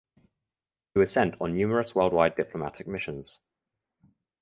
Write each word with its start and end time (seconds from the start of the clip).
He 0.95 0.99
was 0.99 1.11
sent 1.13 1.35
on 1.39 1.53
numerous 1.53 1.93
worldwide 1.93 2.35
diplomatic 2.35 2.87
missions. 2.87 3.39